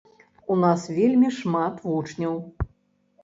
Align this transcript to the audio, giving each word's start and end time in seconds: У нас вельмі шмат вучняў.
У 0.53 0.55
нас 0.61 0.85
вельмі 0.99 1.29
шмат 1.39 1.85
вучняў. 1.91 2.35